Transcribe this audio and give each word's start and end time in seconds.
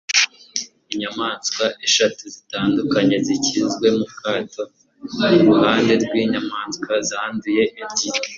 inyamaswa 0.93 1.65
eshatu 1.87 2.21
zitanduye 2.33 3.15
zashyizwe 3.27 3.87
mu 3.97 4.05
kato 4.19 4.63
iruhande 5.35 5.93
rw'inyamaswa 6.03 6.93
zanduye 7.09 7.63
ebyiri 7.81 8.19